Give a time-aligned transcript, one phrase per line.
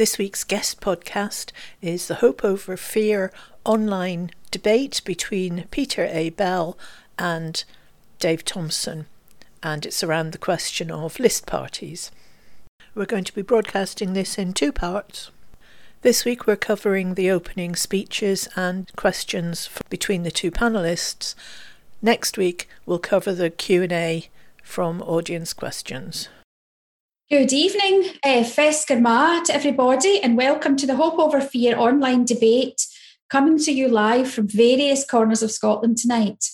[0.00, 3.30] This week's guest podcast is the Hope Over Fear
[3.66, 6.30] online debate between Peter A.
[6.30, 6.78] Bell
[7.18, 7.62] and
[8.18, 9.04] Dave Thompson,
[9.62, 12.10] and it's around the question of list parties.
[12.94, 15.30] We're going to be broadcasting this in two parts.
[16.00, 21.34] This week we're covering the opening speeches and questions between the two panelists.
[22.00, 24.30] Next week we'll cover the Q&A
[24.62, 26.30] from audience questions.
[27.30, 32.84] Good evening, uh, Fescar to everybody, and welcome to the Hope Over Fear online debate
[33.28, 36.46] coming to you live from various corners of Scotland tonight.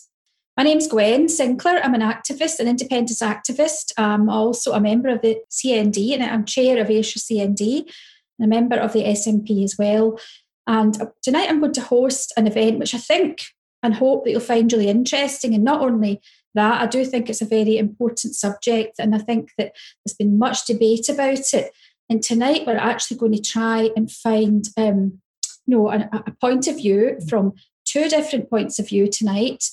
[0.54, 1.82] My name's Gwen Sinclair.
[1.82, 3.92] I'm an activist, an independence activist.
[3.96, 7.90] I'm also a member of the CND, and I'm chair of Ayrshire CND,
[8.38, 10.20] and a member of the SNP as well.
[10.66, 13.44] And tonight I'm going to host an event which I think
[13.82, 16.20] and hope that you'll find really interesting, and not only
[16.56, 16.82] that.
[16.82, 19.72] I do think it's a very important subject, and I think that
[20.04, 21.70] there's been much debate about it.
[22.10, 25.20] And tonight, we're actually going to try and find, um,
[25.66, 29.64] you know, a, a point of view from two different points of view tonight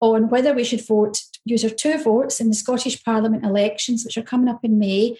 [0.00, 4.18] on whether we should vote, use our two votes in the Scottish Parliament elections, which
[4.18, 5.16] are coming up in May,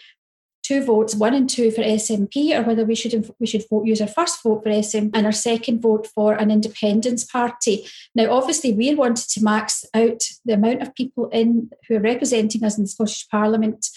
[0.63, 4.01] two votes, one and two for SNP, or whether we should we should vote, use
[4.01, 7.87] our first vote for SNP and our second vote for an independence party.
[8.15, 12.65] Now, obviously, we wanted to max out the amount of people in who are representing
[12.65, 13.89] us in the Scottish Parliament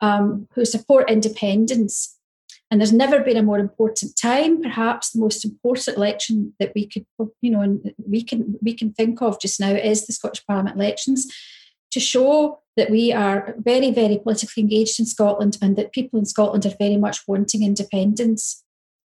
[0.00, 2.18] um, who support independence.
[2.70, 6.86] And there's never been a more important time, perhaps the most important election that we
[6.86, 7.04] could,
[7.42, 11.30] you know, we can we can think of just now is the Scottish Parliament elections
[11.90, 16.24] to show that we are very, very politically engaged in Scotland and that people in
[16.24, 18.64] Scotland are very much wanting independence.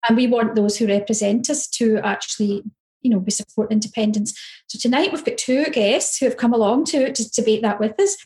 [0.08, 2.64] And we want those who represent us to actually,
[3.02, 4.34] you know, we support independence.
[4.68, 8.00] So tonight we've got two guests who have come along to, to debate that with
[8.00, 8.18] us.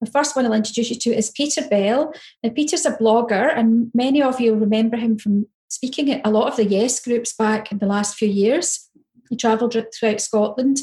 [0.00, 2.12] The first one I'll introduce you to is Peter Bell.
[2.42, 6.48] Now, Peter's a blogger, and many of you remember him from speaking at a lot
[6.48, 8.90] of the Yes groups back in the last few years.
[9.30, 10.80] He travelled throughout Scotland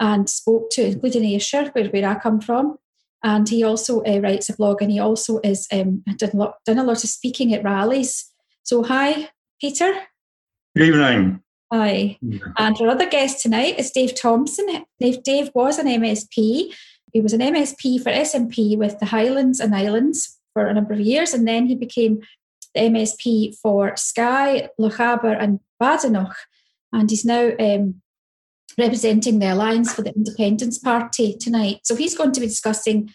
[0.00, 2.78] and spoke to, including Ayrshire, where, where I come from.
[3.22, 6.54] And he also uh, writes a blog and he also is um, done, a lot,
[6.66, 8.30] done a lot of speaking at rallies.
[8.64, 9.92] So, hi, Peter.
[10.76, 11.42] Good evening.
[11.72, 12.18] Hi.
[12.58, 14.84] And our other guest tonight is Dave Thompson.
[15.00, 16.74] Dave, Dave was an MSP.
[17.12, 21.00] He was an MSP for SNP with the Highlands and Islands for a number of
[21.00, 22.20] years, and then he became
[22.74, 26.34] the MSP for Skye, Lochaber, and Badenoch.
[26.92, 28.02] And he's now um,
[28.78, 31.80] representing the Alliance for the Independence Party tonight.
[31.84, 33.12] So he's going to be discussing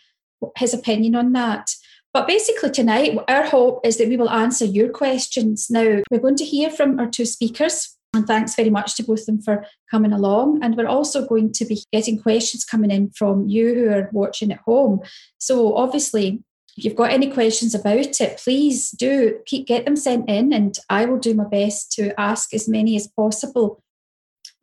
[0.57, 1.71] his opinion on that.
[2.13, 5.67] But basically, tonight, our hope is that we will answer your questions.
[5.69, 7.95] Now, we're going to hear from our two speakers.
[8.13, 10.63] And thanks very much to both of them for coming along.
[10.63, 14.51] And we're also going to be getting questions coming in from you who are watching
[14.51, 15.01] at home.
[15.37, 16.41] So, obviously,
[16.77, 20.77] if you've got any questions about it, please do keep get them sent in, and
[20.89, 23.83] I will do my best to ask as many as possible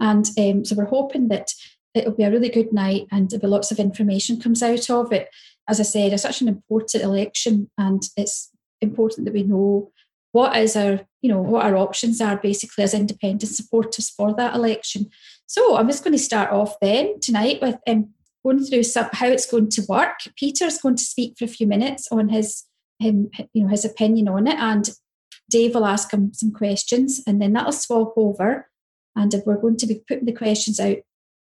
[0.00, 1.52] and um, so we're hoping that
[1.94, 5.12] it'll be a really good night and there'll be lots of information comes out of
[5.12, 5.28] it.
[5.68, 8.50] As I said, it's such an important election and it's
[8.80, 9.92] important that we know
[10.32, 14.54] what is our, you know, what our options are basically as independent supporters for that
[14.54, 15.08] election.
[15.46, 18.10] So I'm just going to start off then tonight with um,
[18.44, 20.18] going through some, how it's going to work.
[20.36, 22.64] Peter's going to speak for a few minutes on his,
[22.98, 24.90] you know, his opinion on it, and
[25.50, 28.68] Dave will ask him some questions, and then that'll swap over
[29.16, 30.98] and we're going to be putting the questions out,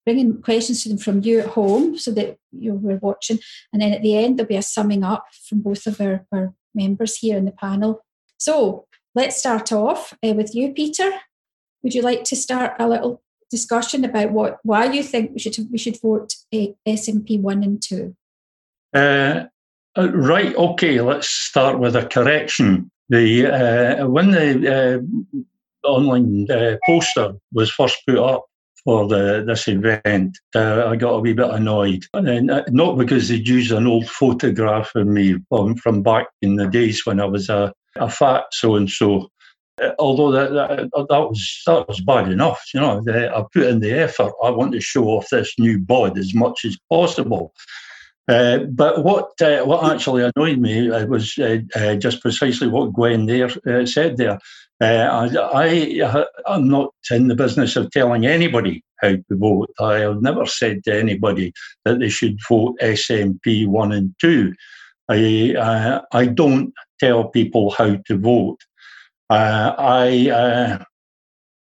[0.06, 3.40] bringing questions to them from you at home so that you know, we're watching.
[3.72, 6.54] And then at the end, there'll be a summing up from both of our, our
[6.74, 8.04] members here in the panel.
[8.38, 11.12] So let's start off uh, with you, Peter.
[11.84, 15.58] Would you like to start a little discussion about what why you think we should
[15.72, 18.16] we should vote uh, SNP one and two?
[18.94, 19.46] Uh,
[19.98, 20.56] uh, right.
[20.56, 21.02] Okay.
[21.02, 22.90] Let's start with a correction.
[23.10, 25.06] The uh, when the
[25.84, 28.46] uh, online uh, poster was first put up
[28.84, 32.04] for the, this event, uh, I got a wee bit annoyed.
[32.14, 36.56] And uh, not because they'd used an old photograph of me from, from back in
[36.56, 39.30] the days when I was a, a fat so and so.
[39.98, 43.04] Although that, that, that was that was bad enough, you know.
[43.08, 44.32] I put in the effort.
[44.44, 47.52] I want to show off this new bod as much as possible.
[48.28, 53.26] Uh, but what uh, what actually annoyed me uh, was uh, just precisely what Gwen
[53.26, 54.38] there uh, said there.
[54.82, 59.70] Uh, I, I, am not in the business of telling anybody how to vote.
[59.80, 61.54] I have never said to anybody
[61.86, 64.54] that they should vote SNP 1 and 2.
[65.08, 68.58] I, uh, I don't tell people how to vote.
[69.30, 70.84] Uh, I, uh,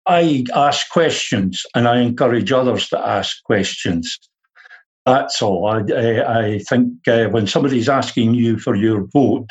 [0.05, 4.19] I ask questions and I encourage others to ask questions.
[5.07, 5.67] That's all.
[5.67, 9.49] I, I, I think uh, when somebody's asking you for your vote,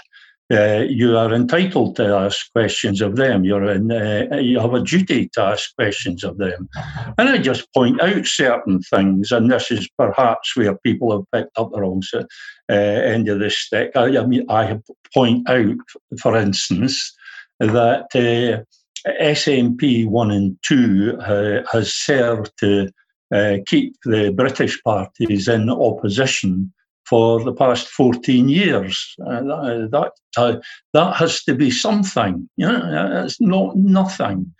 [0.51, 3.43] uh, you are entitled to ask questions of them.
[3.43, 6.69] You're in, uh, you have a duty to ask questions of them.
[7.17, 11.57] And I just point out certain things, and this is perhaps where people have picked
[11.57, 13.91] up the wrong uh, end of the stick.
[13.95, 14.79] I, I, mean, I
[15.13, 15.77] point out,
[16.21, 17.11] for instance,
[17.59, 22.91] that uh, SNP 1 and 2 uh, has served to
[23.33, 26.71] uh, keep the British parties in opposition
[27.07, 29.15] for the past 14 years.
[29.25, 30.55] Uh, that, uh,
[30.93, 32.49] that has to be something.
[32.57, 33.23] You know?
[33.25, 34.53] It's not nothing.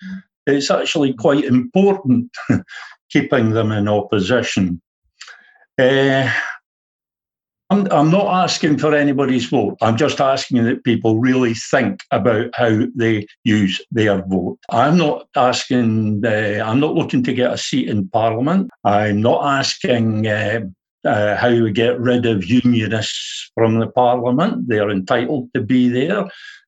[0.48, 2.32] It's actually quite important
[3.10, 4.82] keeping them in opposition.
[5.80, 6.32] Uh,
[7.72, 9.78] I'm, I'm not asking for anybody's vote.
[9.82, 14.60] I'm just asking that people really think about how they use their vote.
[14.70, 18.70] I'm not asking, uh, I'm not looking to get a seat in Parliament.
[18.84, 20.28] I'm not asking
[21.06, 24.68] uh, how we get rid of unionists from the Parliament.
[24.68, 26.26] They're entitled to be there.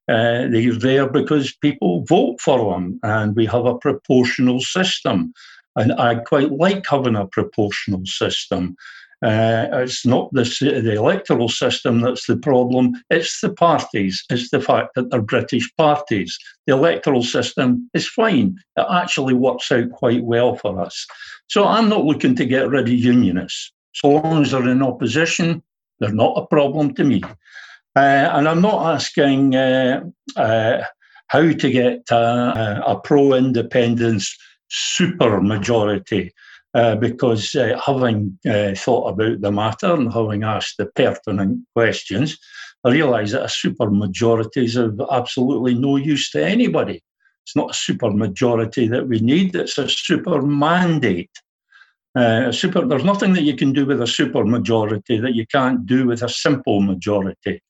[0.09, 5.33] Uh, they're there because people vote for them, and we have a proportional system.
[5.75, 8.75] And I quite like having a proportional system.
[9.23, 14.23] Uh, it's not the, the electoral system that's the problem, it's the parties.
[14.29, 16.37] It's the fact that they're British parties.
[16.67, 21.07] The electoral system is fine, it actually works out quite well for us.
[21.47, 23.71] So I'm not looking to get rid of unionists.
[23.97, 25.63] So long as they're in opposition,
[25.99, 27.23] they're not a problem to me.
[27.95, 30.03] Uh, and I'm not asking uh,
[30.35, 30.83] uh,
[31.27, 34.37] how to get a, a pro independence
[34.69, 36.31] super majority.
[36.75, 42.37] Uh, because uh, having uh, thought about the matter and having asked the pertinent questions,
[42.83, 47.01] I realise that a super majority is of absolutely no use to anybody.
[47.45, 51.31] It's not a super majority that we need, it's a super mandate.
[52.15, 55.85] Uh, super, there's nothing that you can do with a super majority that you can't
[55.85, 57.61] do with a simple majority.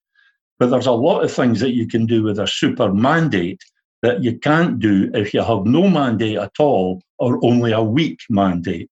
[0.59, 3.61] But there's a lot of things that you can do with a super mandate
[4.03, 8.19] that you can't do if you have no mandate at all or only a weak
[8.29, 8.89] mandate.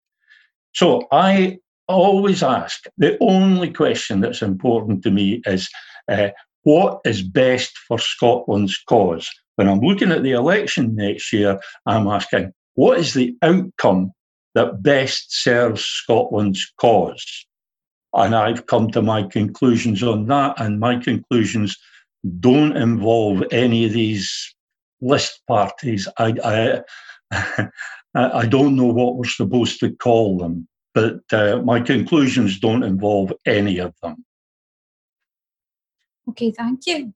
[0.73, 5.69] So I always ask the only question that's important to me is
[6.11, 6.29] uh,
[6.63, 9.29] what is best for Scotland's cause?
[9.55, 14.11] When I'm looking at the election next year, I'm asking what is the outcome
[14.55, 17.45] that best serves Scotland's cause.
[18.13, 21.77] And I've come to my conclusions on that, and my conclusions
[22.39, 24.55] don't involve any of these
[25.01, 26.07] list parties.
[26.17, 26.81] I,
[27.31, 27.67] I,
[28.15, 33.33] I don't know what we're supposed to call them, but uh, my conclusions don't involve
[33.45, 34.23] any of them.
[36.29, 37.13] Okay, thank you.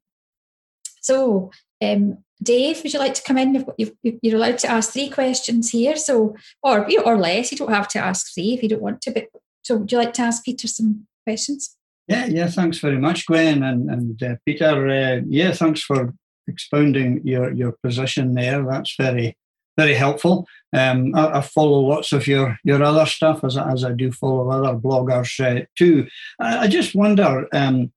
[1.02, 1.52] So,
[1.82, 3.66] um, Dave, would you like to come in?
[3.78, 7.52] You've, you are allowed to ask three questions here, so or or less.
[7.52, 9.12] You don't have to ask three if you don't want to.
[9.12, 9.28] But
[9.62, 11.76] so, would you like to ask Peter some questions?
[12.08, 12.48] Yeah, yeah.
[12.48, 14.88] Thanks very much, Gwen and and uh, Peter.
[14.88, 16.14] Uh, yeah, thanks for
[16.48, 18.64] expounding your your position there.
[18.64, 19.36] That's very
[19.78, 20.48] very helpful.
[20.74, 24.50] Um, I, I, follow lots of your your other stuff as as I do follow
[24.50, 26.08] other bloggers uh, too.
[26.40, 27.92] I, I, just wonder, um,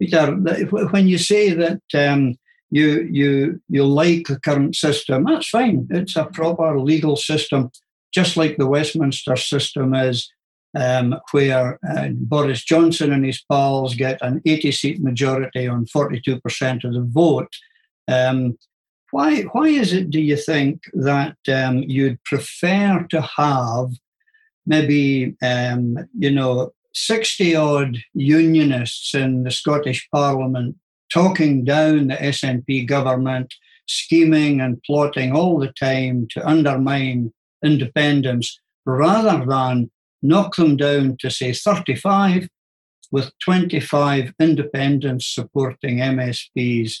[0.00, 0.32] Peter,
[0.90, 1.82] when you say that.
[1.94, 2.36] Um,
[2.70, 5.86] you you you like the current system, that's fine.
[5.90, 7.70] It's a proper legal system,
[8.12, 10.30] just like the Westminster system is,
[10.78, 16.84] um, where uh, Boris Johnson and his pals get an 80 seat majority on 42%
[16.84, 17.52] of the vote.
[18.08, 18.56] Um,
[19.10, 23.90] why, why is it, do you think, that um, you'd prefer to have
[24.66, 30.76] maybe, um, you know, 60 odd unionists in the Scottish Parliament
[31.12, 33.54] talking down the SNP government,
[33.86, 37.32] scheming and plotting all the time to undermine
[37.64, 39.90] independence, rather than
[40.22, 42.48] knock them down to say 35
[43.10, 46.96] with 25 independents supporting MSPs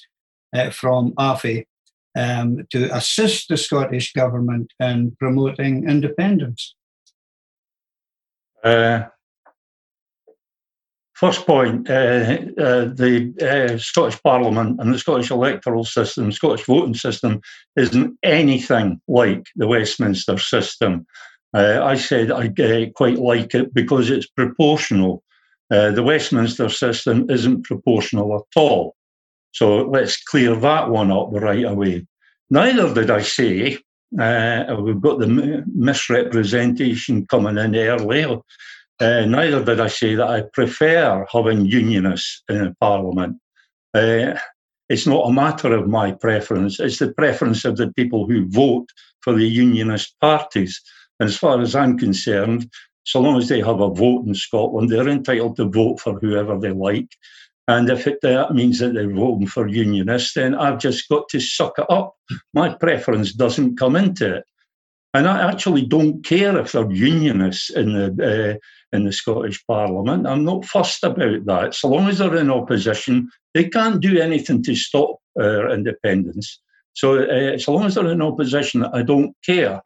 [0.54, 1.64] uh, from AFI
[2.16, 6.74] um, to assist the Scottish government in promoting independence?
[8.64, 9.04] Uh,
[11.20, 16.94] First point, uh, uh, the uh, Scottish Parliament and the Scottish electoral system, Scottish voting
[16.94, 17.42] system,
[17.76, 21.04] isn't anything like the Westminster system.
[21.52, 25.22] Uh, I said I uh, quite like it because it's proportional.
[25.70, 28.96] Uh, the Westminster system isn't proportional at all.
[29.52, 32.06] So let's clear that one up right away.
[32.48, 33.76] Neither did I say
[34.10, 38.40] we've got the misrepresentation coming in early
[39.00, 43.38] uh, neither did I say that I prefer having unionists in Parliament.
[43.94, 44.34] Uh,
[44.88, 48.88] it's not a matter of my preference, it's the preference of the people who vote
[49.20, 50.80] for the unionist parties.
[51.18, 52.70] And as far as I'm concerned,
[53.04, 56.58] so long as they have a vote in Scotland, they're entitled to vote for whoever
[56.58, 57.08] they like.
[57.68, 61.40] And if it, that means that they're voting for unionists, then I've just got to
[61.40, 62.16] suck it up.
[62.52, 64.44] My preference doesn't come into it.
[65.12, 70.26] And I actually don't care if they're unionists in the uh, in the Scottish Parliament.
[70.26, 71.74] I'm not fussed about that.
[71.74, 76.60] So long as they're in opposition, they can't do anything to stop our independence.
[76.92, 79.80] So uh, so long as they're in opposition, I don't care.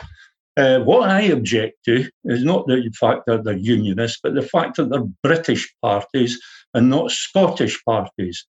[0.57, 4.77] Uh, what I object to is not the fact that they're unionists, but the fact
[4.77, 6.41] that they're British parties
[6.75, 8.47] and not Scottish parties.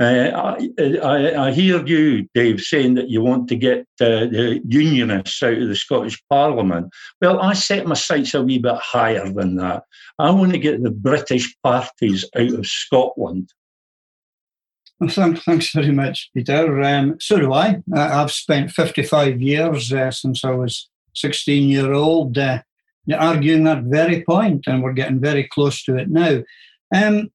[0.00, 0.56] Uh,
[1.02, 5.58] I, I, hear you, Dave, saying that you want to get uh, the unionists out
[5.58, 6.90] of the Scottish Parliament.
[7.20, 9.82] Well, I set my sights a wee bit higher than that.
[10.18, 13.52] I want to get the British parties out of Scotland.
[15.00, 16.82] Well, thanks, thanks very much, Peter.
[16.82, 17.82] Um, so do I.
[17.94, 22.62] I've spent 55 years uh, since I was 16 year old uh,
[23.18, 26.42] arguing that very point, and we're getting very close to it now.
[26.94, 27.30] Um,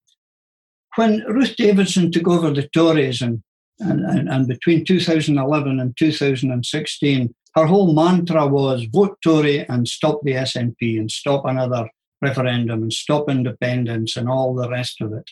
[0.95, 3.43] when Ruth Davidson took over the Tories and,
[3.79, 10.19] and, and, and between 2011 and 2016, her whole mantra was vote Tory and stop
[10.23, 11.89] the SNP and stop another
[12.21, 15.29] referendum and stop independence and all the rest of it.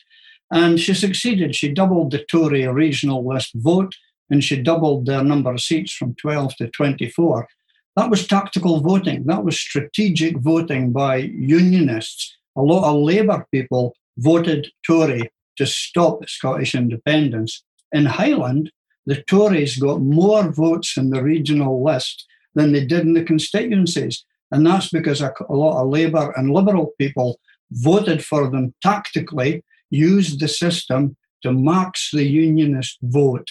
[0.51, 1.55] And she succeeded.
[1.55, 3.93] She doubled the Tory regional list vote
[4.29, 7.47] and she doubled their number of seats from 12 to 24.
[7.95, 9.25] That was tactical voting.
[9.25, 12.35] That was strategic voting by unionists.
[12.55, 17.63] A lot of Labour people voted Tory to stop Scottish independence.
[17.91, 18.71] In Highland,
[19.05, 24.25] the Tories got more votes in the regional list than they did in the constituencies.
[24.51, 27.39] And that's because a, a lot of Labour and Liberal people
[27.71, 33.47] voted for them tactically, used the system to max the unionist vote.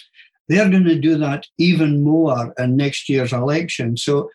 [0.49, 3.97] They're going to do that even more in next year's election.
[3.97, 4.31] So,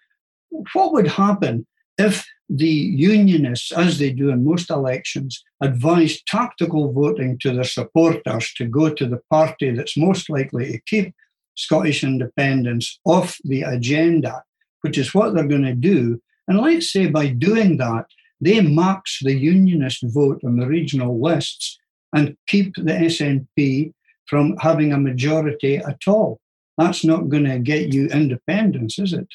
[0.74, 7.38] what would happen if the unionists, as they do in most elections, advise tactical voting
[7.40, 11.14] to their supporters to go to the party that's most likely to keep
[11.56, 14.44] Scottish independence off the agenda,
[14.82, 16.22] which is what they're going to do.
[16.48, 18.06] And let's say by doing that,
[18.40, 21.78] they max the unionist vote on the regional lists
[22.14, 23.94] and keep the SNP
[24.28, 26.40] from having a majority at all.
[26.78, 29.28] That's not going to get you independence, is it?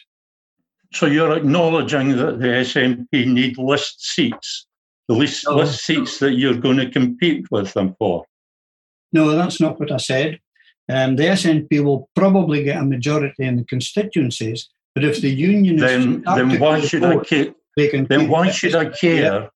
[0.95, 4.67] So you're acknowledging that the SNP need list seats,
[5.09, 5.57] the list, no.
[5.57, 8.25] list seats that you're going to compete with them for.
[9.13, 10.39] No, that's not what I said.
[10.89, 15.87] Um, the SNP will probably get a majority in the constituencies, but if the unionists
[15.87, 18.07] then, then why should vote, I care?
[18.09, 19.51] Then why should I care?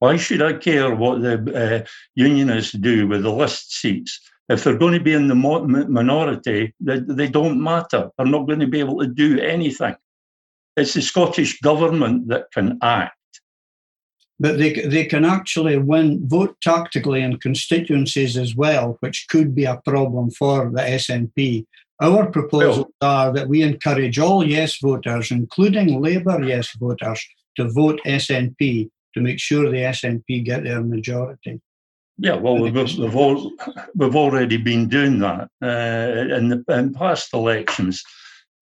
[0.00, 4.20] Why should I care what the uh, unionists do with the list seats?
[4.48, 8.10] If they're going to be in the minority, they, they don't matter.
[8.18, 9.94] They're not going to be able to do anything.
[10.76, 13.16] It's the Scottish government that can act.
[14.40, 19.64] But they, they can actually win, vote tactically in constituencies as well, which could be
[19.64, 21.66] a problem for the SNP.
[22.00, 27.24] Our proposals well, are that we encourage all yes voters, including Labour yes voters,
[27.56, 31.60] to vote SNP to make sure the SNP get their majority.
[32.18, 33.52] Yeah, well, we've, we've, all,
[33.94, 38.02] we've already been doing that uh, in, the, in past elections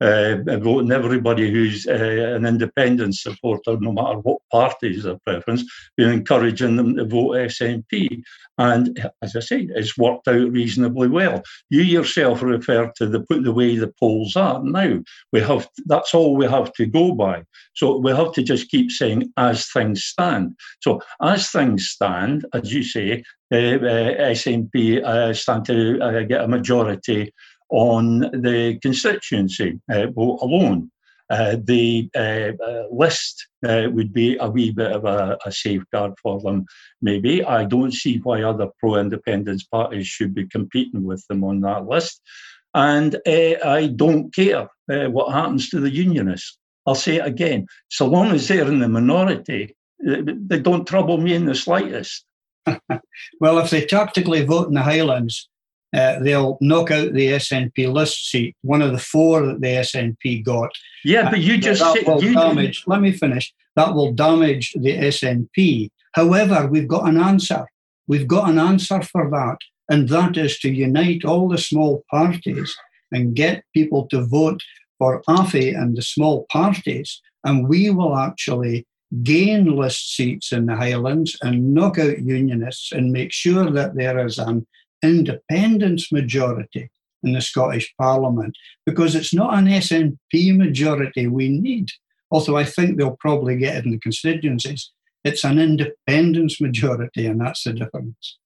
[0.01, 5.65] uh, voting everybody who's uh, an independent supporter, no matter what party is their preference,
[5.99, 8.23] we're encouraging them to vote SNP.
[8.59, 11.43] And as I say, it's worked out reasonably well.
[11.69, 15.01] You yourself referred to the the way the polls are now.
[15.33, 17.45] We have that's all we have to go by.
[17.75, 20.57] So we have to just keep saying as things stand.
[20.81, 26.43] So as things stand, as you say, uh, uh SNP uh, stand to uh, get
[26.43, 27.33] a majority
[27.71, 30.91] on the constituency uh, vote alone.
[31.31, 36.13] Uh, the uh, uh, list uh, would be a wee bit of a, a, safeguard
[36.21, 36.67] for them,
[37.01, 37.45] maybe.
[37.45, 41.87] I don't see why other pro independence parties should be competing with them on that
[41.87, 42.21] list.
[42.75, 46.59] And uh, I don't care what happens to the unionists.
[46.85, 51.35] I'll say it again so long as they're in the minority, they don't trouble me
[51.35, 52.25] in the slightest.
[53.41, 55.50] well, if they tactically vote in the Highlands,
[55.97, 60.45] uh, they'll knock out the SNP list seat, one of the four that the SNP
[60.45, 60.71] got.
[61.05, 62.85] Yeah, but you just that will you damage.
[62.87, 63.53] Let me finish.
[63.77, 65.91] That will damage the SNP.
[66.13, 67.67] However, we've got an answer.
[68.07, 72.77] We've got an answer for that, and that is to unite all the small parties
[73.13, 74.61] and get people to vote
[74.99, 78.87] for AFI and the small parties, and we will actually
[79.23, 84.25] gain list seats in the Highlands and knock out unionists and make sure that there
[84.25, 84.67] is an
[85.03, 86.91] independence majority
[87.23, 91.89] in the Scottish Parliament because it's not an SNP majority we need,
[92.31, 94.91] although I think they'll probably get it in the constituencies.
[95.25, 98.39] It's an independence majority, and that's the difference.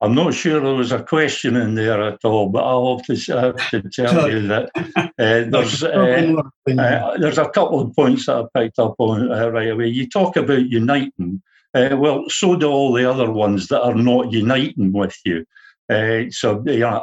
[0.00, 3.40] I'm not sure there was a question in there at all, but I'll have to,
[3.40, 5.08] have to tell you that uh,
[5.50, 6.36] there's uh,
[6.68, 9.88] uh, there's a couple of points that I picked up on uh, right away.
[9.88, 11.42] You talk about uniting.
[11.74, 15.44] Uh, well, so do all the other ones that are not uniting with you.
[15.90, 17.00] Uh, so yeah,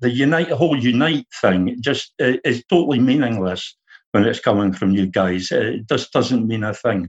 [0.00, 3.76] the unite whole unite thing just is totally meaningless
[4.12, 5.50] when it's coming from you guys.
[5.50, 7.08] It just doesn't mean a thing.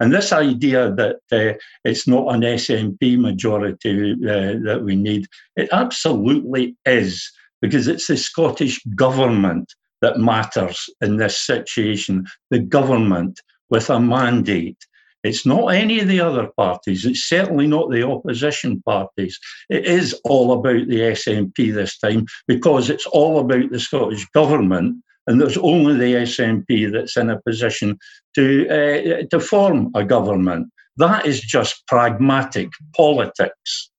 [0.00, 5.68] And this idea that uh, it's not an SNP majority uh, that we need, it
[5.72, 7.30] absolutely is,
[7.62, 9.72] because it's the Scottish government
[10.02, 14.78] that matters in this situation, the government with a mandate.
[15.24, 17.04] It's not any of the other parties.
[17.04, 19.40] It's certainly not the opposition parties.
[19.70, 25.02] It is all about the SNP this time because it's all about the Scottish government
[25.26, 27.98] and there's only the SNP that's in a position
[28.34, 30.68] to uh, to form a government.
[30.96, 33.90] That is just pragmatic politics.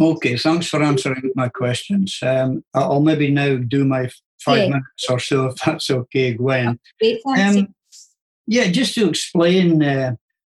[0.00, 2.18] Okay, thanks for answering my questions.
[2.22, 4.68] Um, I'll maybe now do my five yeah.
[4.68, 6.78] minutes or so, if that's okay, Gwen.
[7.38, 7.74] Um,
[8.46, 10.14] yeah, just to explain uh,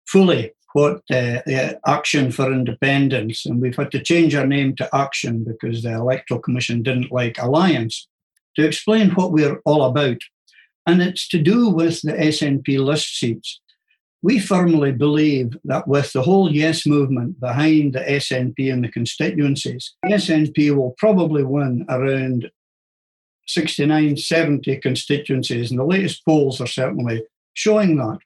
[0.07, 4.95] fully what uh, the Action for Independence, and we've had to change our name to
[4.95, 8.07] Action because the Electoral Commission didn't like Alliance
[8.55, 10.17] to explain what we're all about.
[10.85, 13.59] And it's to do with the SNP list seats.
[14.21, 19.93] We firmly believe that with the whole Yes movement behind the SNP and the constituencies,
[20.03, 22.49] the SNP will probably win around
[23.47, 25.69] 69, 70 constituencies.
[25.71, 27.23] And the latest polls are certainly
[27.57, 28.19] showing that.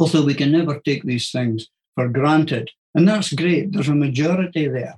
[0.00, 2.70] Although we can never take these things for granted.
[2.94, 4.96] And that's great, there's a majority there.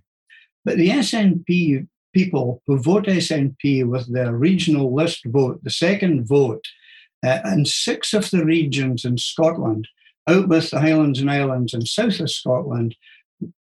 [0.65, 6.65] But the SNP people who vote SNP with their regional list vote, the second vote,
[7.25, 9.89] uh, in six of the regions in Scotland,
[10.29, 12.95] out with the Highlands and Islands and south of Scotland,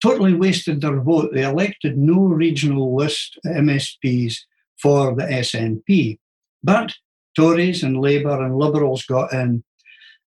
[0.03, 1.31] totally wasted their vote.
[1.33, 4.35] They elected no regional list MSPs
[4.81, 6.19] for the SNP.
[6.63, 6.93] But
[7.35, 9.63] Tories and Labour and Liberals got in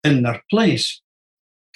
[0.08, 1.02] in their place.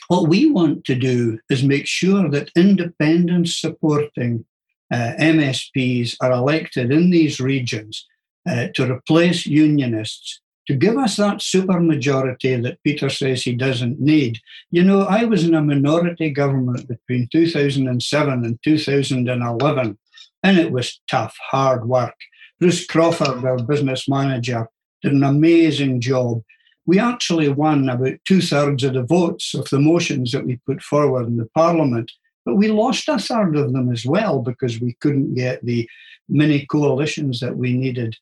[0.08, 4.46] What we want to do is make sure that independence supporting
[4.92, 8.06] uh, MSPs are elected in these regions
[8.50, 14.40] uh, to replace unionists, to give us that supermajority that Peter says he doesn't need.
[14.70, 19.98] You know, I was in a minority government between 2007 and 2011,
[20.44, 22.16] and it was tough, hard work.
[22.60, 24.68] Bruce Crawford, our business manager,
[25.02, 26.42] did an amazing job.
[26.86, 30.82] We actually won about two thirds of the votes of the motions that we put
[30.82, 32.12] forward in the Parliament.
[32.46, 35.88] But we lost a third of them as well because we couldn't get the
[36.28, 38.16] many coalitions that we needed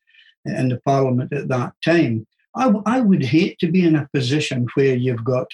[0.45, 2.28] in the parliament at that time.
[2.56, 5.48] I, w- I would hate to be in a position where you've got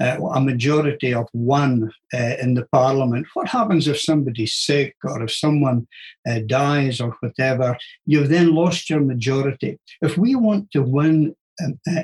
[0.00, 3.26] uh, a majority of one uh, in the parliament.
[3.34, 5.86] What happens if somebody's sick or if someone
[6.28, 7.76] uh, dies or whatever?
[8.06, 9.78] You've then lost your majority.
[10.00, 11.34] If we want to win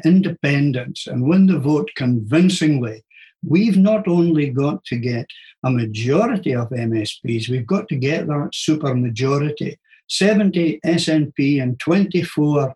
[0.05, 3.03] independence and win the vote convincingly,
[3.47, 5.27] We've not only got to get
[5.65, 9.79] a majority of MSPs, we've got to get that super majority.
[10.09, 12.75] 70 SNP and 24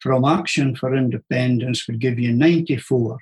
[0.00, 3.18] from Action for Independence would give you 94.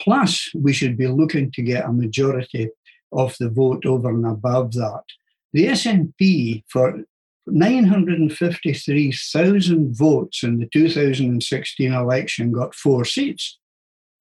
[0.00, 2.68] Plus, we should be looking to get a majority
[3.12, 5.02] of the vote over and above that.
[5.52, 7.02] The SNP for
[7.52, 13.58] 953,000 votes in the 2016 election got four seats.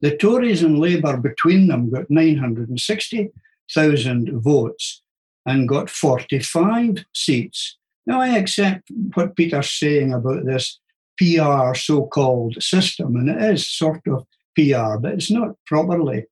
[0.01, 5.01] The Tories and Labour between them got 960,000 votes
[5.45, 7.77] and got 45 seats.
[8.05, 10.79] Now, I accept what Peter's saying about this
[11.17, 16.25] PR so called system, and it is sort of PR, but it's not properly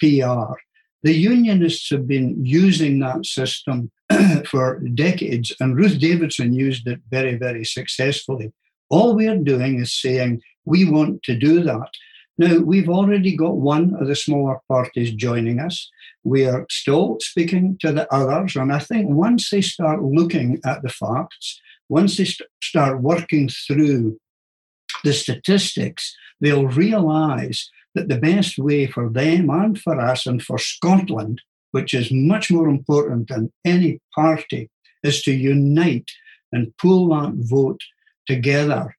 [0.00, 0.54] PR.
[1.02, 3.90] The unionists have been using that system
[4.46, 8.52] for decades, and Ruth Davidson used it very, very successfully.
[8.90, 11.88] All we're doing is saying we want to do that.
[12.36, 15.90] Now, we've already got one of the smaller parties joining us.
[16.24, 18.56] We are still speaking to the others.
[18.56, 23.48] And I think once they start looking at the facts, once they st- start working
[23.48, 24.18] through
[25.04, 30.58] the statistics, they'll realize that the best way for them and for us and for
[30.58, 34.70] Scotland, which is much more important than any party,
[35.02, 36.10] is to unite
[36.52, 37.80] and pull that vote
[38.26, 38.94] together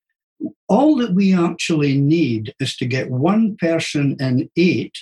[0.68, 4.98] all that we actually need is to get one person in eight,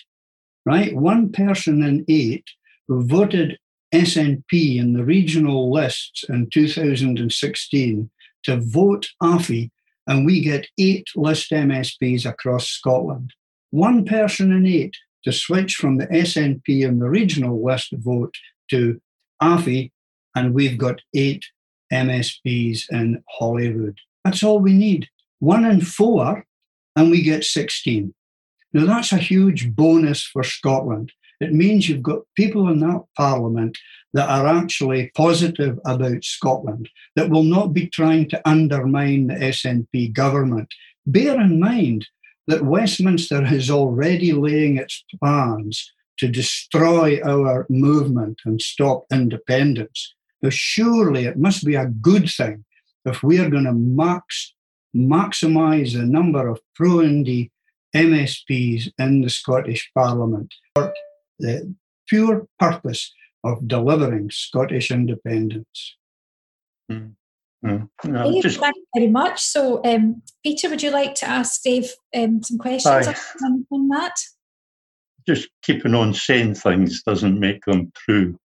[0.66, 0.96] right?
[0.96, 2.46] One person in eight
[2.88, 3.58] who voted
[3.94, 8.10] SNP in the regional lists in 2016
[8.44, 9.70] to vote AFI,
[10.08, 13.34] and we get eight list MSPs across Scotland.
[13.72, 18.36] One person in eight to switch from the SNP and the regional list vote
[18.70, 19.00] to
[19.42, 19.92] AFI,
[20.36, 21.46] and we've got eight
[21.92, 23.98] MSPs in Holyrood.
[24.24, 25.08] That's all we need.
[25.40, 26.46] One in four,
[26.96, 28.14] and we get 16.
[28.74, 31.12] Now, that's a huge bonus for Scotland.
[31.40, 33.78] It means you've got people in that parliament
[34.14, 40.14] that are actually positive about Scotland, that will not be trying to undermine the SNP
[40.14, 40.74] government.
[41.06, 42.08] Bear in mind
[42.50, 50.16] that Westminster is already laying its plans to destroy our movement and stop independence.
[50.42, 52.66] Now, surely it must be a good thing
[53.06, 54.56] if we are going to max,
[54.96, 57.52] maximize the number of pro Indy
[57.96, 60.92] MSPs in the Scottish Parliament for
[61.38, 61.76] the
[62.08, 65.98] pure purpose of delivering Scottish independence.
[66.92, 67.14] Mm.
[67.66, 67.90] Mm.
[68.06, 68.60] No, just...
[68.60, 69.42] Thank you very much.
[69.42, 73.08] So, um, Peter, would you like to ask Dave um, some questions
[73.44, 74.16] on, on, that?
[75.28, 78.40] Just keeping on saying things doesn't make them true.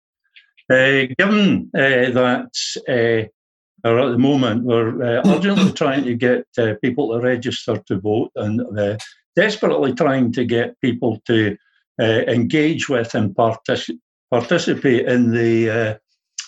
[0.72, 2.50] Uh, given uh, that
[2.88, 8.00] uh, at the moment we're uh, urgently trying to get uh, people to register to
[8.00, 8.98] vote and uh,
[9.36, 11.56] desperately trying to get people to
[12.00, 14.00] engage with and partic-
[14.32, 16.00] participate in the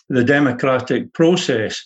[0.09, 1.83] the democratic process.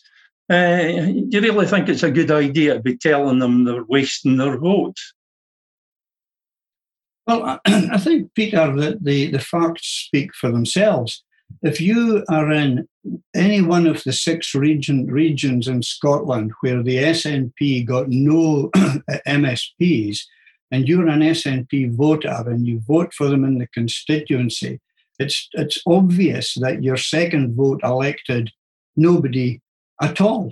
[0.49, 4.37] Uh, do you really think it's a good idea to be telling them they're wasting
[4.37, 5.13] their votes?
[7.27, 11.23] Well, I think, Peter, that the, the facts speak for themselves
[11.61, 12.87] if you are in
[13.35, 18.69] any one of the six region, regions in Scotland where the SNP got no
[19.27, 20.19] MSPs,
[20.71, 24.79] and you're an SNP voter and you vote for them in the constituency,
[25.17, 28.51] it's, it's obvious that your second vote elected
[28.95, 29.59] nobody
[30.01, 30.51] at all.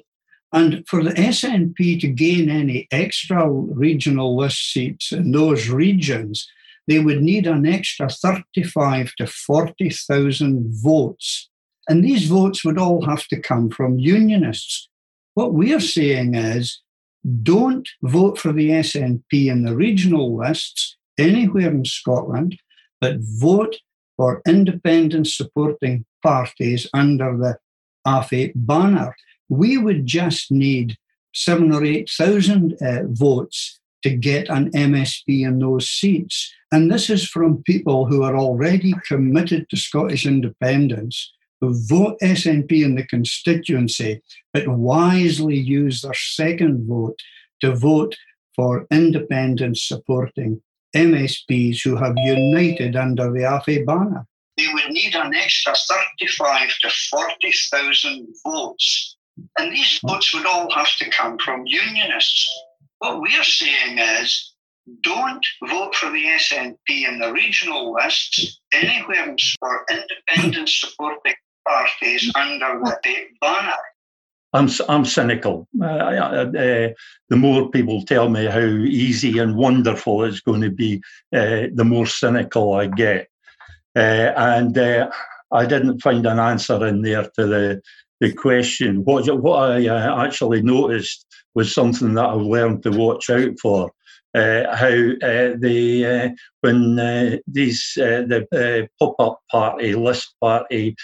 [0.53, 6.47] And for the SNP to gain any extra regional list seats in those regions,
[6.87, 11.49] they would need an extra 35 to 40,000 votes.
[11.89, 14.89] And these votes would all have to come from unionists.
[15.33, 16.81] What we're saying is
[17.43, 22.57] don't vote for the SNP in the regional lists anywhere in Scotland,
[23.01, 23.75] but vote
[24.15, 27.57] for independent supporting parties under the
[28.05, 29.15] AFI banner.
[29.49, 30.97] We would just need
[31.33, 36.53] seven or 8,000 uh, votes to get an MSP in those seats.
[36.71, 42.71] And this is from people who are already committed to Scottish independence, who vote SNP
[42.83, 44.21] in the constituency,
[44.53, 47.19] but wisely use their second vote
[47.61, 48.15] to vote
[48.55, 50.61] for independence supporting
[50.95, 54.25] MSPs who have united under the AFI banner.
[54.57, 55.73] They would need an extra
[56.19, 59.16] 35 to 40,000 votes.
[59.57, 62.49] And these votes would all have to come from unionists.
[62.99, 64.53] What we're saying is
[65.01, 71.35] don't vote for the SNP in the regional lists anywhere for independent supporting
[71.67, 73.73] parties under the banner.
[74.53, 75.67] I'm, I'm cynical.
[75.79, 76.89] Uh, uh, uh,
[77.29, 81.01] the more people tell me how easy and wonderful it's going to be,
[81.35, 83.27] uh, the more cynical I get.
[83.95, 85.09] Uh, and uh,
[85.51, 87.81] I didn't find an answer in there to the,
[88.19, 89.03] the question.
[89.03, 91.25] What, what I actually noticed
[91.55, 93.91] was something that I've learned to watch out for.
[94.35, 96.29] Uh, how uh, the uh,
[96.61, 100.95] when uh, these uh, the uh, pop-up party, list party,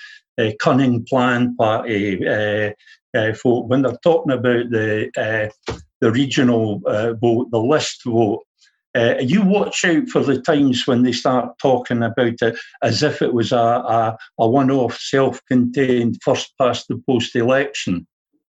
[0.60, 2.18] cunning plan party
[3.42, 5.10] folk, when they're talking about the
[6.02, 6.80] the regional
[7.22, 8.44] vote, the list vote,
[8.96, 13.22] uh, you watch out for the times when they start talking about it as if
[13.22, 18.06] it was a, a, a one off, self contained, first past the post election.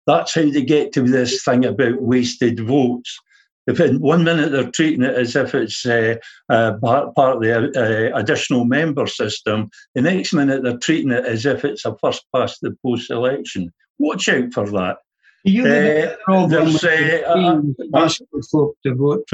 [0.07, 3.19] That's how they get to this thing about wasted votes.
[3.67, 6.17] If in one minute they're treating it as if it's uh,
[6.51, 11.25] uh, part, part, of the uh, additional member system, the next minute they're treating it
[11.25, 13.73] as if it's a first past the post election.
[13.99, 14.99] Watch out for that.
[15.45, 18.09] You uh, there's, uh, uh,
[18.51, 19.25] folk to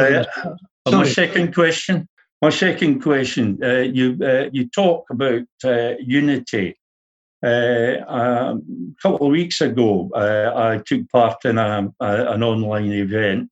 [0.87, 2.09] my second question.
[2.43, 3.59] My second question.
[3.93, 4.17] you
[4.53, 5.43] you talk about
[6.01, 6.77] unity
[7.43, 8.59] uh, a
[9.03, 13.51] couple of weeks ago, uh, I took part in a, a, an online event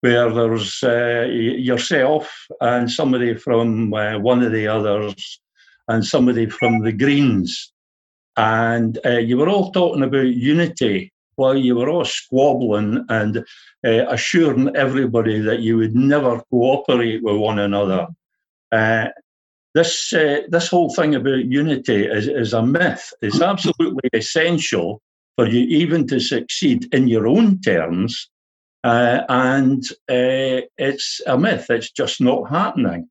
[0.00, 5.40] where there was uh, yourself and somebody from uh, one of the others
[5.86, 7.72] and somebody from the Greens.
[8.36, 13.38] And uh, you were all talking about unity while you were all squabbling and
[13.84, 18.06] uh, assuring everybody that you would never cooperate with one another
[19.74, 23.12] this uh, this whole thing about unity is, is a myth.
[23.22, 25.00] It's absolutely essential
[25.36, 28.30] for you even to succeed in your own terms,
[28.84, 31.66] uh, and uh, it's a myth.
[31.70, 33.08] It's just not happening.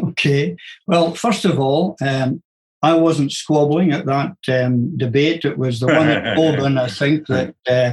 [0.00, 0.56] Okay.
[0.86, 2.42] Well, first of all, um,
[2.82, 5.44] I wasn't squabbling at that um, debate.
[5.44, 7.92] It was the one at Oban, I think, that uh,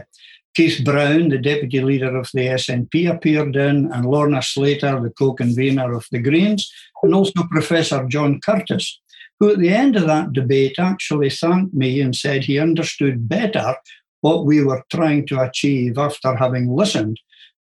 [0.56, 5.34] Keith Brown, the deputy leader of the SNP, appeared in, and Lorna Slater, the co
[5.34, 6.71] convenor of the Greens,
[7.04, 9.00] and also Professor John Curtice,
[9.39, 13.76] who at the end of that debate actually thanked me and said he understood better
[14.21, 17.19] what we were trying to achieve after having listened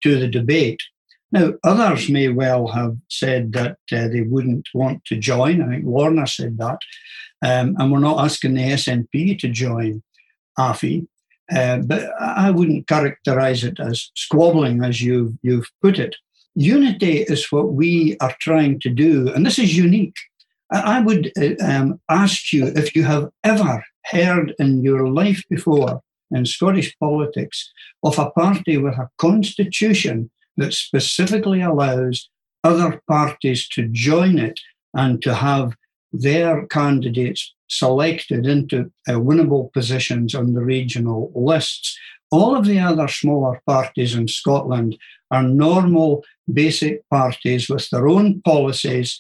[0.04, 0.82] to the debate.
[1.32, 5.62] Now, others may well have said that uh, they wouldn't want to join.
[5.62, 6.80] I think Warner said that.
[7.42, 10.02] Um, and we're not asking the SNP to join
[10.58, 11.08] AFI.
[11.52, 16.16] Uh, but I wouldn't characterize it as squabbling as you've, you've put it.
[16.56, 20.18] Unity is what we are trying to do, and this is unique.
[20.72, 26.02] I would uh, um, ask you if you have ever heard in your life before
[26.32, 27.72] in Scottish politics
[28.04, 32.30] of a party with a constitution that specifically allows
[32.64, 34.60] other parties to join it
[34.94, 35.74] and to have
[36.12, 41.98] their candidates selected into uh, winnable positions on the regional lists.
[42.32, 44.98] All of the other smaller parties in Scotland
[45.32, 49.20] are normal, basic parties with their own policies,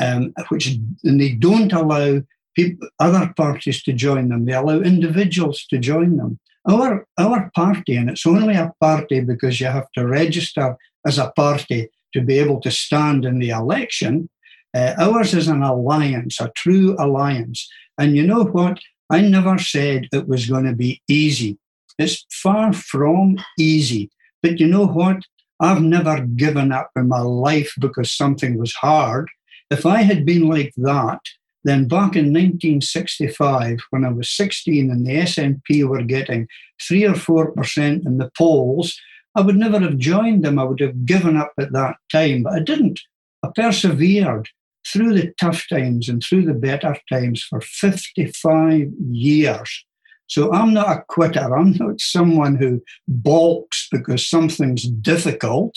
[0.00, 2.22] um, which and they don't allow
[2.56, 4.44] people, other parties to join them.
[4.44, 6.38] They allow individuals to join them.
[6.68, 11.32] Our our party, and it's only a party because you have to register as a
[11.34, 14.28] party to be able to stand in the election.
[14.74, 17.68] Uh, ours is an alliance, a true alliance.
[17.98, 18.78] And you know what?
[19.10, 21.58] I never said it was going to be easy.
[21.98, 24.10] It's far from easy.
[24.42, 25.22] But you know what?
[25.60, 29.28] I've never given up in my life because something was hard.
[29.70, 31.20] If I had been like that,
[31.64, 36.48] then back in 1965, when I was 16 and the SNP were getting
[36.80, 38.98] three or four percent in the polls,
[39.34, 40.58] I would never have joined them.
[40.58, 43.00] I would have given up at that time, but I didn't.
[43.44, 44.48] I persevered
[44.86, 49.84] through the tough times and through the better times for 55 years.
[50.26, 51.56] So I'm not a quitter.
[51.56, 55.74] I'm not someone who balks because something's difficult.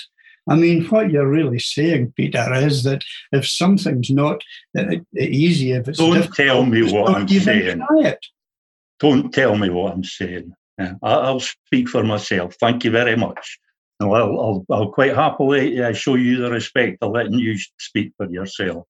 [0.49, 4.41] I mean, what you're really saying, Peter, is that if something's not
[5.17, 7.81] easy, if it's don't tell me what I'm saying.
[8.99, 10.53] Don't tell me what I'm saying.
[10.77, 12.55] Yeah, I'll speak for myself.
[12.59, 13.59] Thank you very much.
[13.99, 18.13] No, I'll, I'll, I'll quite happily uh, show you the respect of letting you speak
[18.17, 18.85] for yourself.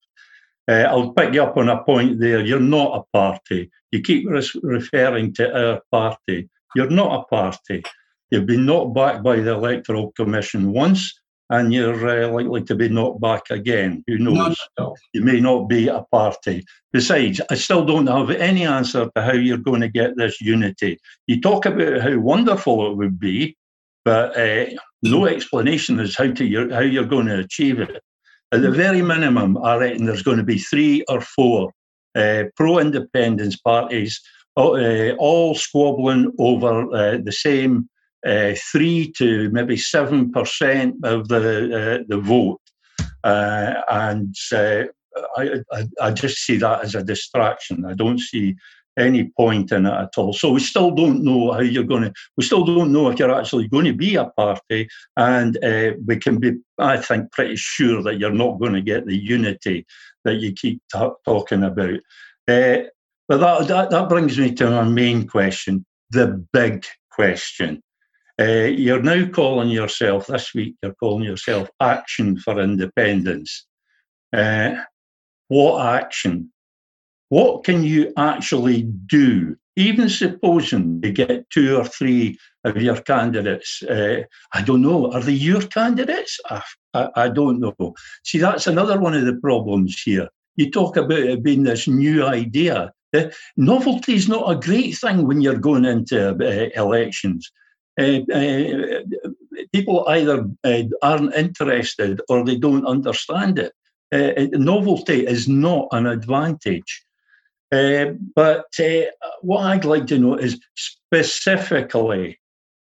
[0.67, 2.39] Uh, I'll pick you up on a point there.
[2.39, 3.69] You're not a party.
[3.91, 6.49] You keep res- referring to our party.
[6.75, 7.83] You're not a party.
[8.31, 12.89] You've been knocked back by the Electoral Commission once, and you're uh, likely to be
[12.89, 14.03] knocked back again.
[14.07, 14.57] Who knows?
[14.79, 14.95] No.
[15.13, 16.63] You may not be a party.
[16.91, 20.99] Besides, I still don't have any answer to how you're going to get this unity.
[21.27, 23.57] You talk about how wonderful it would be,
[24.05, 24.65] but uh,
[25.01, 28.01] no explanation as how to how you're going to achieve it.
[28.51, 31.71] At the very minimum, I reckon there's going to be three or four
[32.15, 34.21] uh, pro-independence parties,
[34.55, 37.89] uh, all squabbling over uh, the same
[38.25, 42.61] uh, three to maybe seven percent of the uh, the vote,
[43.23, 44.35] uh, and
[45.37, 47.85] I, I, I just see that as a distraction.
[47.85, 48.55] I don't see
[48.97, 50.33] any point in it at all.
[50.33, 52.13] So we still don't know how you're going to.
[52.37, 56.17] We still don't know if you're actually going to be a party, and uh, we
[56.17, 59.85] can be, I think, pretty sure that you're not going to get the unity
[60.25, 61.99] that you keep t- talking about.
[62.47, 62.83] Uh,
[63.27, 67.81] but that, that that brings me to my main question, the big question.
[68.41, 70.75] Uh, you're now calling yourself this week.
[70.81, 73.67] You're calling yourself Action for Independence.
[74.35, 74.75] Uh,
[75.49, 76.51] what action?
[77.29, 79.55] What can you actually do?
[79.75, 84.21] Even supposing you get two or three of your candidates, uh,
[84.53, 86.39] I don't know, are they your candidates?
[86.49, 86.61] I,
[86.93, 87.93] I, I don't know.
[88.23, 90.27] See, that's another one of the problems here.
[90.55, 92.91] You talk about it being this new idea.
[93.15, 93.25] Uh,
[93.57, 97.51] novelty is not a great thing when you're going into uh, elections.
[97.99, 99.01] Uh, uh,
[99.71, 103.73] people either uh, aren't interested or they don't understand it.
[104.11, 107.05] Uh, novelty is not an advantage.
[107.73, 109.01] Uh, but uh,
[109.41, 112.39] what I'd like to know is specifically,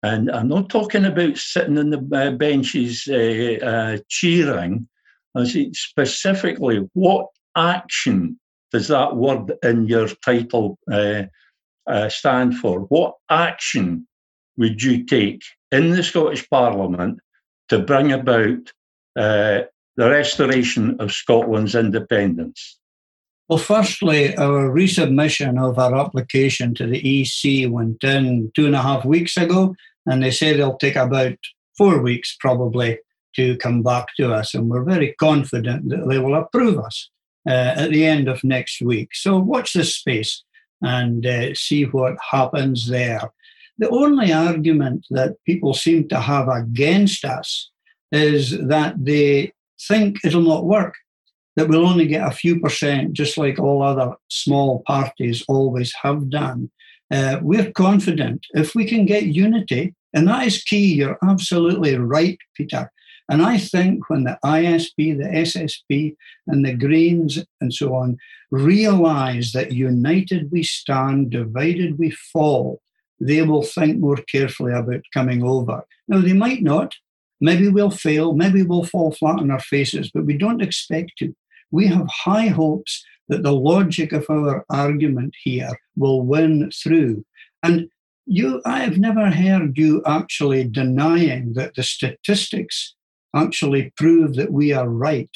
[0.02, 4.88] and I'm not talking about sitting in the uh, benches uh, uh, cheering,
[5.36, 8.40] I say specifically, what action
[8.72, 10.78] does that word in your title
[12.08, 12.80] stand for?
[12.80, 14.08] What action
[14.56, 17.18] would you take in the Scottish Parliament
[17.68, 18.72] to bring about
[19.14, 22.78] the restoration of Scotland's independence?
[23.48, 28.82] Well, firstly, our resubmission of our application to the EC went in two and a
[28.82, 29.74] half weeks ago,
[30.06, 31.36] and they say they'll take about
[31.76, 32.98] four weeks probably
[33.36, 34.54] to come back to us.
[34.54, 37.10] And we're very confident that they will approve us.
[37.46, 39.10] uh, at the end of next week.
[39.14, 40.42] So watch this space
[40.82, 43.30] and uh, see what happens there.
[43.78, 47.70] The only argument that people seem to have against us
[48.12, 49.52] is that they
[49.88, 50.94] think it'll not work,
[51.56, 56.30] that we'll only get a few percent, just like all other small parties always have
[56.30, 56.70] done.
[57.10, 60.94] Uh, we're confident if we can get unity, and that is key.
[60.94, 62.90] You're absolutely right, Peter.
[63.28, 66.14] And I think when the ISP, the SSP,
[66.46, 68.18] and the Greens and so on
[68.50, 72.80] realize that united we stand, divided we fall,
[73.20, 75.84] they will think more carefully about coming over.
[76.08, 76.94] Now, they might not.
[77.40, 78.34] Maybe we'll fail.
[78.34, 81.34] Maybe we'll fall flat on our faces, but we don't expect to.
[81.70, 87.24] We have high hopes that the logic of our argument here will win through.
[87.62, 87.88] And
[88.26, 92.94] you, I have never heard you actually denying that the statistics
[93.34, 95.30] actually prove that we are right,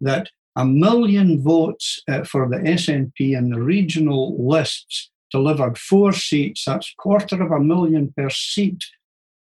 [0.00, 6.64] that a million votes uh, for the SNP and the regional lists delivered four seats,
[6.64, 8.82] that's quarter of a million per seat,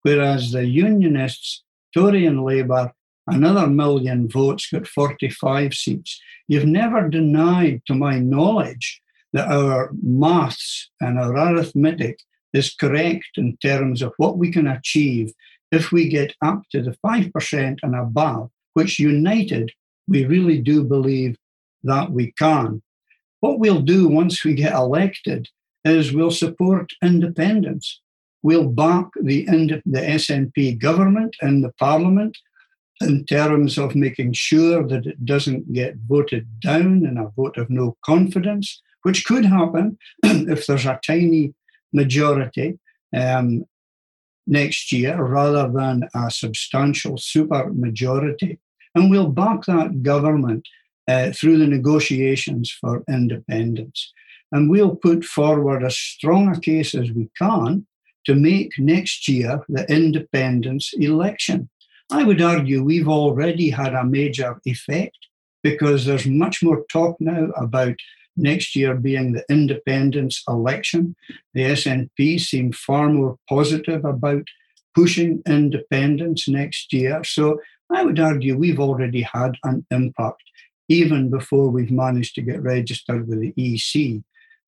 [0.02, 2.92] whereas the Unionists, Tory and Labour,
[3.26, 6.18] another million votes got 45 seats.
[6.48, 9.02] You've never denied, to my knowledge,
[9.34, 12.20] that our maths and our arithmetic
[12.54, 15.30] is correct in terms of what we can achieve
[15.70, 19.72] if we get up to the 5% and above, which united,
[20.08, 21.36] we really do believe
[21.82, 22.82] that we can.
[23.40, 25.48] What we'll do once we get elected
[25.84, 28.00] is we'll support independence.
[28.42, 29.44] We'll back the,
[29.86, 32.36] the SNP government and the parliament
[33.00, 37.70] in terms of making sure that it doesn't get voted down in a vote of
[37.70, 41.54] no confidence, which could happen if there's a tiny
[41.92, 42.78] majority.
[43.14, 43.64] Um,
[44.46, 48.58] next year rather than a substantial super majority.
[48.94, 50.66] And we'll back that government
[51.08, 54.12] uh, through the negotiations for independence.
[54.52, 57.86] And we'll put forward as strong a case as we can
[58.26, 61.68] to make next year the independence election.
[62.10, 65.16] I would argue we've already had a major effect
[65.62, 67.94] because there's much more talk now about
[68.36, 71.16] next year being the independence election.
[71.54, 74.44] The SNP seem far more positive about
[74.94, 77.24] pushing independence next year.
[77.24, 77.60] So
[77.90, 80.42] I would argue we've already had an impact
[80.88, 84.22] even before we've managed to get registered with the EC.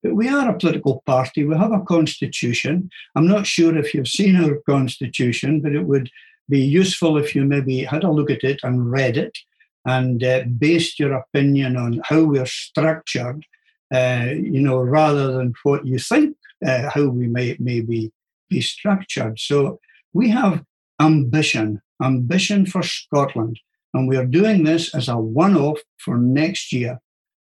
[0.05, 1.45] But we are a political party.
[1.45, 2.91] We have a constitution.
[3.15, 6.11] I'm not sure if you've seen our constitution, but it would
[6.47, 9.35] be useful if you maybe had a look at it and read it
[9.83, 13.43] and uh, based your opinion on how we're structured
[13.91, 18.11] uh, you know, rather than what you think uh, how we may maybe
[18.47, 19.39] be structured.
[19.39, 19.79] So
[20.13, 20.63] we have
[21.01, 23.59] ambition, ambition for Scotland,
[23.95, 26.99] and we are doing this as a one-off for next year.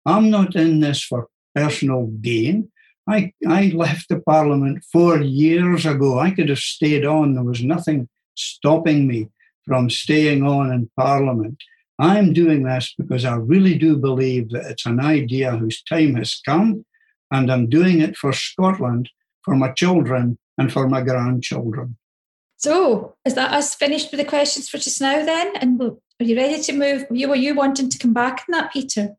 [0.07, 2.71] I'm not in this for personal gain.
[3.09, 6.19] I, I left the Parliament four years ago.
[6.19, 7.35] I could have stayed on.
[7.35, 9.31] There was nothing stopping me
[9.65, 11.63] from staying on in Parliament.
[11.99, 16.41] I'm doing this because I really do believe that it's an idea whose time has
[16.45, 16.85] come,
[17.31, 19.09] and I'm doing it for Scotland,
[19.43, 21.97] for my children, and for my grandchildren.
[22.59, 25.57] So, is that us finished with the questions for just now then?
[25.57, 27.07] And are you ready to move?
[27.11, 29.17] You were you wanting to come back on that, Peter?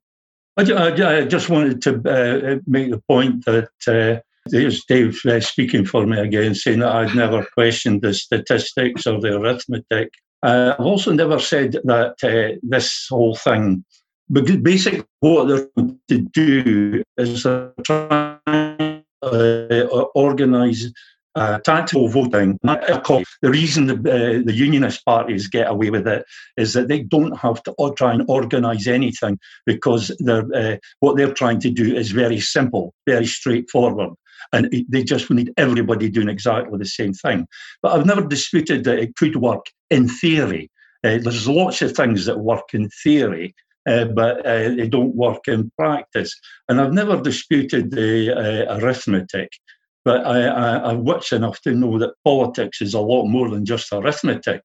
[0.58, 5.40] I, I, I just wanted to uh, make the point that uh, there's Dave uh,
[5.40, 10.14] speaking for me again, saying that I'd never questioned the statistics or the arithmetic.
[10.42, 13.84] Uh, I've also never said that uh, this whole thing,
[14.32, 20.92] because basically what they're trying to do is they're trying to uh, organise
[21.38, 22.60] uh, tactical voting.
[22.64, 26.26] The reason the, uh, the unionist parties get away with it
[26.58, 31.34] is that they don't have to try and organise anything because they're, uh, what they're
[31.34, 34.12] trying to do is very simple, very straightforward
[34.54, 37.48] and they just need everybody doing exactly the same thing.
[37.82, 40.72] But I've never disputed that it could work in theory.
[41.04, 43.56] Uh, there's lots of things that work in theory,
[43.88, 46.40] uh, but uh, they don't work in practice.
[46.68, 49.52] And I've never disputed the uh, arithmetic,
[50.08, 53.92] but I, am witch enough to know that politics is a lot more than just
[53.92, 54.62] arithmetic.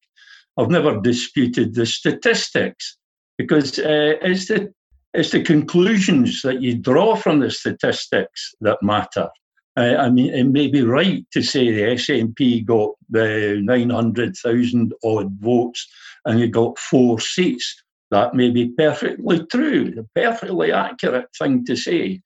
[0.57, 2.97] I've never disputed the statistics
[3.39, 4.73] because uh, it's the
[5.15, 9.29] it's the conclusions that you draw from the statistics that matter.
[9.77, 15.89] I mean, it may be right to say the SNP got the 900,000 odd votes
[16.25, 17.83] and you got four seats.
[18.13, 22.21] That may be perfectly true, a perfectly accurate thing to say.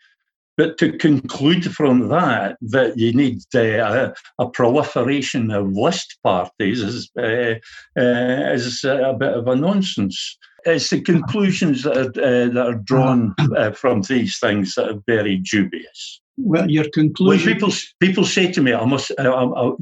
[0.57, 6.81] But to conclude from that that you need uh, a, a, proliferation of list parties
[6.81, 7.57] is, uh,
[7.99, 10.39] uh, is a bit of a nonsense.
[10.65, 15.01] It's the conclusions that are, uh, that are drawn uh, from these things that are
[15.07, 16.21] very dubious.
[16.39, 17.47] Well, your conclusion.
[17.47, 19.73] When people people say to me, "I must," I,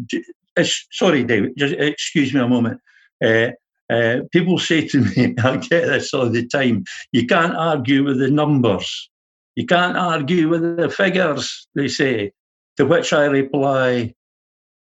[0.92, 2.80] sorry, David, just excuse me a moment.
[3.24, 3.50] Uh,
[3.90, 8.18] uh, people say to me, I get this all the time, you can't argue with
[8.18, 9.10] the numbers.
[9.56, 12.32] You can't argue with the figures, they say,
[12.76, 14.14] to which I reply,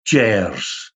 [0.04, 0.92] Jers.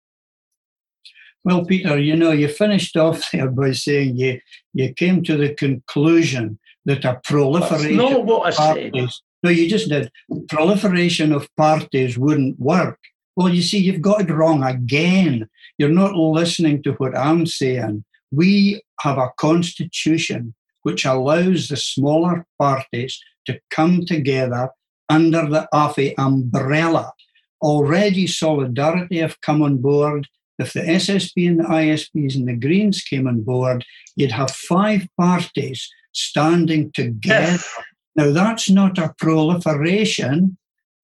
[1.44, 4.40] Well, Peter, you know, you finished off there by saying you,
[4.74, 9.10] you came to the conclusion that a proliferation That's not what I parties, said.
[9.44, 10.12] No, you just did.
[10.50, 13.00] Proliferation of parties wouldn't work.
[13.36, 15.50] Well, you see, you've got it wrong again.
[15.78, 18.06] You're not listening to what I'm saying.
[18.32, 20.54] We have a constitution
[20.84, 24.70] which allows the smaller parties to come together
[25.10, 27.12] under the AFI umbrella.
[27.62, 30.28] Already Solidarity have come on board.
[30.60, 33.86] If the SSP and the ISPs and the Greens came on board,
[34.16, 37.64] you'd have five parties standing together.
[38.16, 40.58] now, that's not a proliferation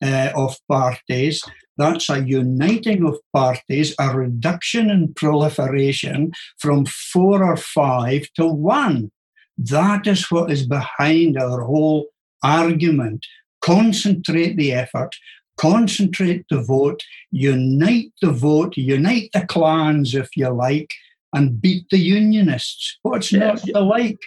[0.03, 1.43] uh, of parties.
[1.77, 9.11] That's a uniting of parties, a reduction in proliferation from four or five to one.
[9.57, 12.07] That is what is behind our whole
[12.43, 13.25] argument.
[13.61, 15.15] Concentrate the effort,
[15.57, 20.93] concentrate the vote, unite the vote, unite the clans, if you like,
[21.33, 22.97] and beat the unionists.
[23.01, 24.19] What's not to like?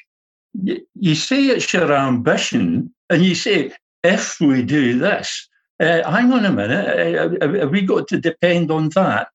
[0.55, 3.73] You say it's your ambition, and you say,
[4.05, 5.49] if we do this,
[5.81, 9.29] uh, hang on a minute, uh, have we got to depend on that?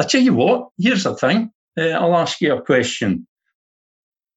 [0.00, 1.52] I tell you what, here's the thing.
[1.78, 3.26] Uh, I'll ask you a question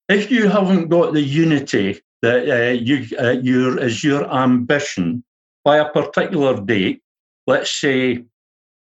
[0.09, 5.23] if you haven't got the unity that uh, you uh, your is your ambition
[5.63, 7.01] by a particular date,
[7.45, 8.23] let's say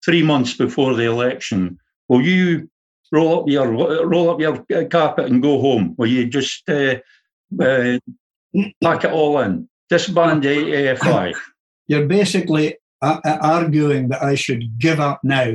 [0.04, 1.78] three months before the election,
[2.08, 2.68] will you
[3.10, 3.68] roll up your
[4.06, 5.94] roll up your uh, carpet and go home?
[5.98, 6.96] Will you just uh,
[7.60, 7.98] uh,
[8.82, 9.68] pack it all in?
[9.90, 11.34] Disband the AFI.
[11.86, 15.54] You're basically uh, arguing that I should give up now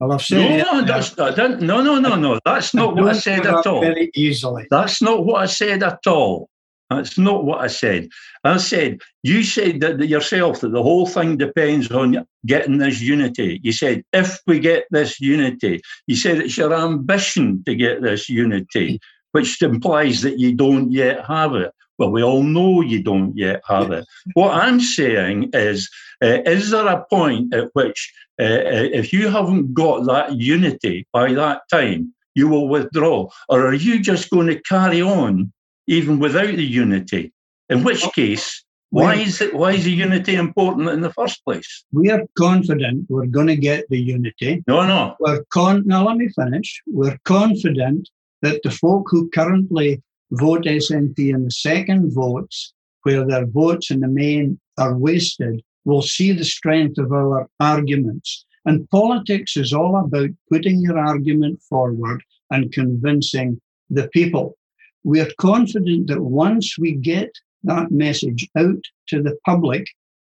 [0.00, 2.40] well, I've said no, no, that's, not, no, no, no, no.
[2.46, 3.82] That's not what I said at all.
[3.82, 4.66] Very easily.
[4.70, 6.48] That's not what I said at all.
[6.90, 8.08] That's not what I said.
[8.42, 13.60] I said you said that, yourself that the whole thing depends on getting this unity.
[13.62, 18.28] You said if we get this unity, you said it's your ambition to get this
[18.28, 18.98] unity,
[19.32, 21.72] which implies that you don't yet have it.
[21.98, 24.06] Well, we all know you don't yet have it.
[24.32, 25.88] What I'm saying is,
[26.24, 31.06] uh, is there a point at which, uh, uh, if you haven't got that unity
[31.12, 33.28] by that time, you will withdraw?
[33.48, 35.52] Or are you just going to carry on
[35.86, 37.32] even without the unity?
[37.68, 39.54] In which case, why is it?
[39.54, 41.84] Why is the unity important in the first place?
[41.92, 44.64] We are confident we're going to get the unity.
[44.66, 45.14] No, no.
[45.20, 45.84] We're con.
[45.86, 46.82] Now let me finish.
[46.88, 48.08] We're confident
[48.42, 50.02] that the folk who currently
[50.32, 56.02] vote SNP in the second votes, where their votes in the main are wasted, will
[56.02, 58.44] see the strength of our arguments.
[58.64, 64.56] And politics is all about putting your argument forward and convincing the people.
[65.04, 67.30] We are confident that once we get
[67.64, 69.86] that message out to the public,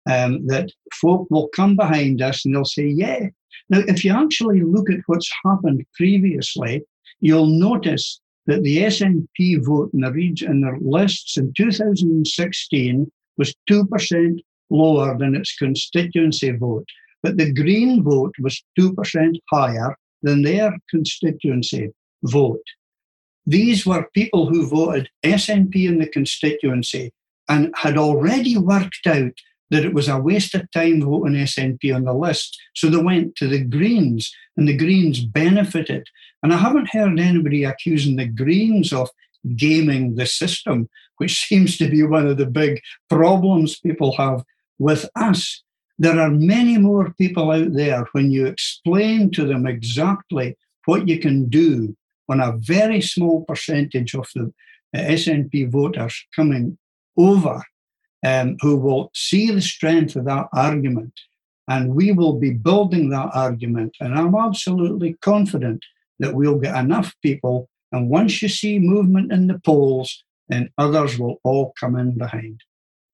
[0.09, 3.27] um, that folk will come behind us and they'll say, yeah.
[3.69, 6.83] Now, if you actually look at what's happened previously,
[7.19, 13.53] you'll notice that the SNP vote in the region in their lists in 2016 was
[13.69, 14.39] 2%
[14.69, 16.87] lower than its constituency vote.
[17.23, 21.89] But the Green vote was 2% higher than their constituency
[22.23, 22.63] vote.
[23.47, 27.13] These were people who voted SNP in the constituency
[27.47, 29.31] and had already worked out
[29.69, 32.59] that it was a waste of time voting SNP on the list.
[32.75, 36.07] So they went to the Greens, and the Greens benefited.
[36.43, 39.09] And I haven't heard anybody accusing the Greens of
[39.55, 44.43] gaming the system, which seems to be one of the big problems people have
[44.77, 45.63] with us.
[45.97, 51.17] There are many more people out there when you explain to them exactly what you
[51.19, 51.95] can do
[52.29, 54.51] on a very small percentage of the
[54.95, 56.77] SNP voters coming
[57.17, 57.63] over
[58.25, 61.13] um, who will see the strength of that argument.
[61.67, 63.95] And we will be building that argument.
[63.99, 65.83] And I'm absolutely confident
[66.19, 67.69] that we'll get enough people.
[67.91, 72.61] And once you see movement in the polls, then others will all come in behind.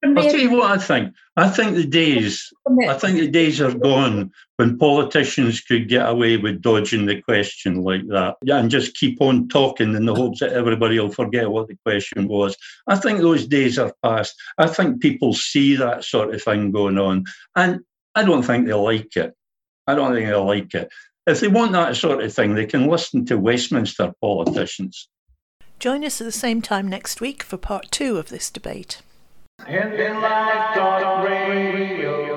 [0.04, 1.14] I'll tell you what I think.
[1.36, 2.52] I think the days,
[2.88, 7.82] I think the days are gone when politicians could get away with dodging the question
[7.82, 11.68] like that and just keep on talking in the hopes that everybody will forget what
[11.68, 12.56] the question was.
[12.86, 14.34] I think those days are past.
[14.58, 17.24] I think people see that sort of thing going on,
[17.56, 17.80] and
[18.14, 19.34] I don't think they like it.
[19.86, 20.88] I don't think they like it.
[21.26, 25.08] If they want that sort of thing, they can listen to Westminster politicians.
[25.78, 29.02] Join us at the same time next week for part two of this debate.
[29.62, 32.33] And then life Talk Radio.